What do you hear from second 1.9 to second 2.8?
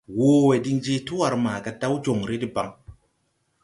jonre deban.